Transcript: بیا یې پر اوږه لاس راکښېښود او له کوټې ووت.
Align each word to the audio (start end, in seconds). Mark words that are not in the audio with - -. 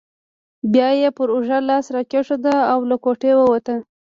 بیا 0.73 0.89
یې 1.01 1.09
پر 1.17 1.27
اوږه 1.33 1.57
لاس 1.69 1.85
راکښېښود 1.95 2.43
او 2.71 2.79
له 2.89 2.95
کوټې 3.03 3.31
ووت. 3.35 3.67